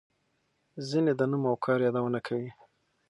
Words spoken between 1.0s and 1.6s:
د نوم او